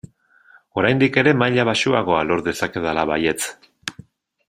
[0.81, 3.41] Oraindik ere maila baxuagoa lor dezakedala baietz!